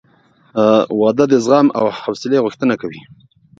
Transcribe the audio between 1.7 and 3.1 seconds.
او حوصلې غوښتنه کوي.